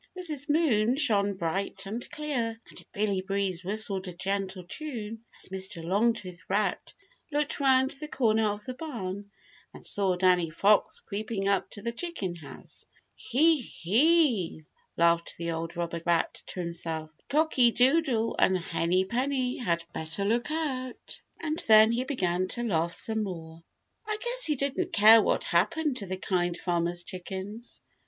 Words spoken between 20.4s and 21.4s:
out."